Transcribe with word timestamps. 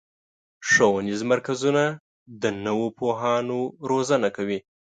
ښوونیز 0.69 1.21
مرکزونه 1.31 1.83
د 2.41 2.43
نوو 2.65 2.87
پوهانو 2.97 3.59
روزنه 3.89 4.29
کوي. 4.37 4.59